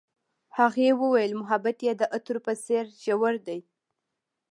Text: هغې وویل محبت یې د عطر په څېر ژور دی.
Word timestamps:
هغې 0.57 0.89
وویل 1.01 1.31
محبت 1.41 1.77
یې 1.87 1.93
د 1.97 2.03
عطر 2.15 2.35
په 2.45 2.53
څېر 2.63 2.85
ژور 3.03 3.35
دی. 3.47 3.59